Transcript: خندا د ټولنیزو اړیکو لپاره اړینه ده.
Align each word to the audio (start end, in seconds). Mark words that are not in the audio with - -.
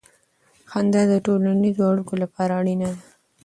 خندا 0.69 1.01
د 1.11 1.13
ټولنیزو 1.25 1.81
اړیکو 1.91 2.13
لپاره 2.23 2.51
اړینه 2.59 2.87
ده. 2.93 2.99